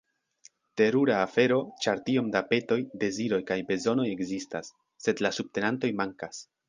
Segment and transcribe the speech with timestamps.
[0.79, 4.73] Terura afero, ĉar tiom da petoj, deziroj kaj bezonoj ekzistas,
[5.07, 6.43] sed la subtenantoj mankas.